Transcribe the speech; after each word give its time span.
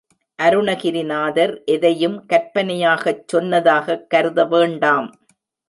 அருணகிரிநாதர் 0.39 1.63
எதையும் 1.65 2.25
கற்பனையாகச் 2.25 3.23
சொன்னதாகக் 3.33 4.09
கருத 4.09 4.45
வேண்டாம். 4.45 5.09